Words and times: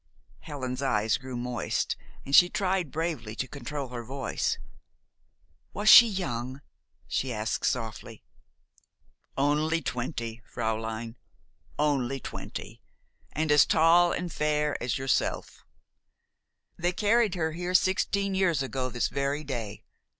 Helen's 0.39 0.81
eyes 0.81 1.19
grew 1.19 1.37
moist; 1.37 1.95
but 2.25 2.33
she 2.33 2.49
tried 2.49 2.89
bravely 2.89 3.35
to 3.35 3.47
control 3.47 3.89
her 3.89 4.03
voice. 4.03 4.57
"Was 5.73 5.89
she 5.89 6.07
young?" 6.07 6.61
she 7.07 7.31
asked 7.31 7.67
softly. 7.67 8.23
"Only 9.37 9.79
twenty, 9.83 10.41
fräulein, 10.51 11.17
only 11.77 12.19
twenty, 12.19 12.81
and 13.33 13.51
as 13.51 13.67
tall 13.67 14.11
and 14.11 14.33
fair 14.33 14.75
as 14.81 14.97
yourself. 14.97 15.63
They 16.79 16.93
carried 16.93 17.35
her 17.35 17.51
here 17.51 17.75
sixteen 17.75 18.33
years 18.33 18.63
ago 18.63 18.89
this 18.89 19.07
very 19.07 19.43
day. 19.43 19.83